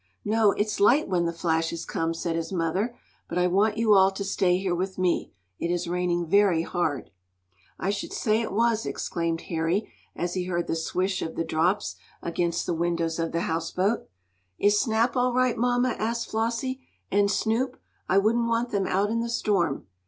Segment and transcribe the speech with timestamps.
[0.25, 2.97] "No, it's light when the flashes come," said his mother.
[3.29, 5.31] "But I want you all to stay here with me.
[5.59, 7.11] It is raining very hard."
[7.77, 11.97] "I should say it was!" exclaimed Harry, as he heard the swish of the drops
[12.19, 14.09] against the windows of the houseboat.
[14.57, 16.81] "Is Snap all right, mamma?" asked Flossie.
[17.11, 17.77] "And Snoop?
[18.09, 19.85] I wouldn't want them out in the storm."